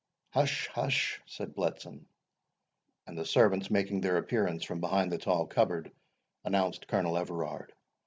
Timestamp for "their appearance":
4.01-4.63